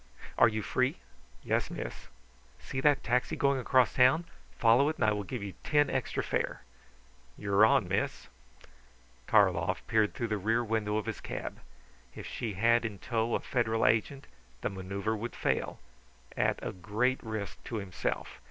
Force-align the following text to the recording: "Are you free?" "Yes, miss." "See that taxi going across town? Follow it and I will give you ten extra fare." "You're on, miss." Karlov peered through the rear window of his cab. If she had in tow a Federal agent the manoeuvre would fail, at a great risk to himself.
"Are 0.35 0.47
you 0.47 0.63
free?" 0.63 0.97
"Yes, 1.43 1.69
miss." 1.69 2.07
"See 2.57 2.81
that 2.81 3.03
taxi 3.03 3.35
going 3.35 3.59
across 3.59 3.93
town? 3.93 4.25
Follow 4.57 4.89
it 4.89 4.95
and 4.95 5.05
I 5.05 5.11
will 5.11 5.21
give 5.23 5.43
you 5.43 5.53
ten 5.63 5.91
extra 5.91 6.23
fare." 6.23 6.61
"You're 7.37 7.63
on, 7.63 7.87
miss." 7.87 8.27
Karlov 9.27 9.85
peered 9.85 10.15
through 10.15 10.29
the 10.29 10.39
rear 10.39 10.63
window 10.63 10.97
of 10.97 11.05
his 11.05 11.21
cab. 11.21 11.59
If 12.15 12.25
she 12.25 12.53
had 12.53 12.83
in 12.83 12.97
tow 12.97 13.35
a 13.35 13.39
Federal 13.39 13.85
agent 13.85 14.25
the 14.61 14.71
manoeuvre 14.71 15.15
would 15.15 15.35
fail, 15.35 15.79
at 16.35 16.57
a 16.63 16.71
great 16.73 17.21
risk 17.23 17.63
to 17.65 17.75
himself. 17.75 18.39